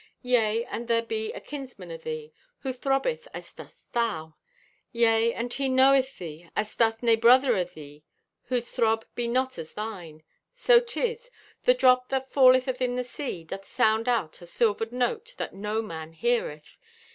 [0.23, 4.33] Yea, and there be a kinsman o' thee who throbbeth as dost thou.
[4.91, 8.03] Yea, and he knoweth thee as doth nay brother o' thee
[8.45, 10.23] whose throb be not as thine.
[10.55, 11.29] So 'tis,
[11.65, 15.83] the drop that falleth athin the sea, doth sound out a silvered note that no
[15.83, 16.77] man heareth.